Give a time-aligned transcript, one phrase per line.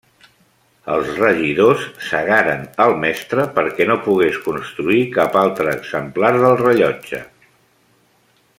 [0.93, 7.21] Els regidors cegaren al mestre perquè no pogués construir cap altre exemplar del rellotge.